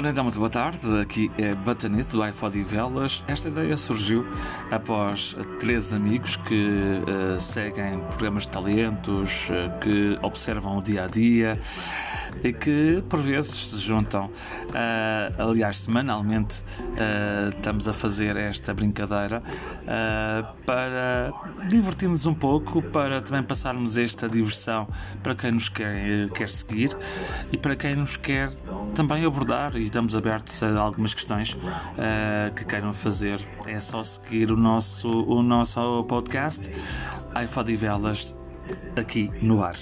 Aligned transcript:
Ora 0.00 0.08
então, 0.08 0.24
muito 0.24 0.38
boa 0.38 0.48
tarde, 0.48 0.98
aqui 0.98 1.30
é 1.36 1.54
Batanete 1.54 2.12
do 2.12 2.22
iPod 2.22 2.58
e 2.58 2.62
Velas. 2.62 3.22
Esta 3.28 3.48
ideia 3.48 3.76
surgiu 3.76 4.26
após 4.70 5.36
três 5.58 5.92
amigos 5.92 6.36
que 6.36 7.02
uh, 7.06 7.38
seguem 7.38 8.00
programas 8.08 8.44
de 8.44 8.48
talentos, 8.48 9.50
uh, 9.50 9.78
que 9.78 10.14
observam 10.22 10.78
o 10.78 10.82
dia 10.82 11.04
a 11.04 11.06
dia 11.06 11.60
e 12.42 12.50
que 12.50 13.04
por 13.10 13.20
vezes 13.20 13.68
se 13.68 13.80
juntam. 13.80 14.30
Uh, 14.70 15.50
aliás, 15.50 15.80
semanalmente 15.80 16.64
estamos 17.54 17.86
a 17.86 17.92
fazer 17.92 18.36
esta 18.36 18.72
brincadeira 18.72 19.42
para 20.64 21.32
divertirmos 21.68 22.24
um 22.24 22.34
pouco, 22.34 22.80
para 22.80 23.20
também 23.20 23.42
passarmos 23.42 23.98
esta 23.98 24.28
diversão 24.28 24.86
para 25.22 25.34
quem 25.34 25.50
nos 25.52 25.68
quer, 25.68 26.28
quer 26.30 26.48
seguir 26.48 26.96
e 27.52 27.58
para 27.58 27.74
quem 27.74 27.96
nos 27.96 28.16
quer 28.16 28.50
também 28.94 29.24
abordar 29.24 29.76
e 29.76 29.89
estamos 29.90 30.14
abertos 30.14 30.62
a 30.62 30.78
algumas 30.78 31.12
questões 31.14 31.54
uh, 31.54 32.54
que 32.54 32.64
queiram 32.64 32.92
fazer. 32.92 33.40
É 33.66 33.80
só 33.80 34.02
seguir 34.02 34.50
o 34.52 34.56
nosso, 34.56 35.08
o 35.08 35.42
nosso 35.42 36.04
podcast 36.04 36.70
iPod 37.34 37.72
e 37.72 37.76
Velas 37.76 38.34
aqui 38.96 39.30
no 39.42 39.62
ar. 39.62 39.74